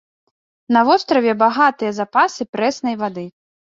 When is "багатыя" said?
1.43-1.91